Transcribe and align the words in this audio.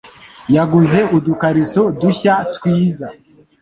yaguze 0.55 0.99
udukariso 1.17 1.81
dushya 2.01 2.33
twiza. 2.55 3.07